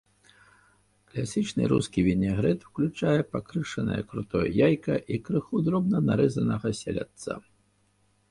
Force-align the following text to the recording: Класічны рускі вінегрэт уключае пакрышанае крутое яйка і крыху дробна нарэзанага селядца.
Класічны 1.09 1.63
рускі 1.73 1.99
вінегрэт 2.07 2.59
уключае 2.69 3.19
пакрышанае 3.35 3.99
крутое 4.13 4.43
яйка 4.67 4.95
і 5.17 5.19
крыху 5.27 5.61
дробна 5.67 5.97
нарэзанага 6.09 6.67
селядца. 6.81 7.33